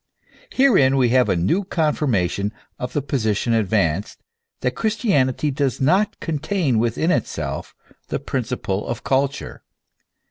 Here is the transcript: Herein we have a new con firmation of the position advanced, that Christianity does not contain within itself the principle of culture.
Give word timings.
Herein 0.51 0.97
we 0.97 1.09
have 1.09 1.29
a 1.29 1.35
new 1.35 1.63
con 1.63 1.93
firmation 1.95 2.49
of 2.79 2.93
the 2.93 3.03
position 3.03 3.53
advanced, 3.53 4.17
that 4.61 4.73
Christianity 4.73 5.51
does 5.51 5.79
not 5.79 6.19
contain 6.19 6.79
within 6.79 7.11
itself 7.11 7.75
the 8.07 8.17
principle 8.17 8.87
of 8.87 9.03
culture. 9.03 9.61